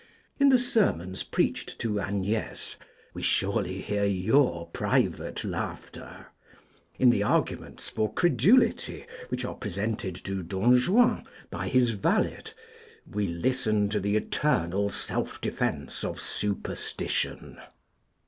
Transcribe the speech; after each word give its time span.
In 0.39 0.49
the 0.49 0.57
sermons 0.57 1.21
preached 1.21 1.77
to 1.77 1.89
Agnés 1.99 2.75
we 3.13 3.21
surely 3.21 3.81
hear 3.81 4.03
your 4.03 4.65
private 4.69 5.43
laughter; 5.43 6.25
in 6.97 7.11
the 7.11 7.21
arguments 7.21 7.87
for 7.87 8.11
credulity 8.11 9.05
which 9.29 9.45
are 9.45 9.53
presented 9.53 10.15
to 10.23 10.41
Don 10.41 10.75
Juan 10.81 11.27
by 11.51 11.67
his 11.67 11.91
valet 11.91 12.41
we 13.11 13.27
listen 13.27 13.89
to 13.89 13.99
the 13.99 14.15
eternal 14.15 14.89
self 14.89 15.39
defence 15.39 16.03
of 16.03 16.19
superstition. 16.19 17.59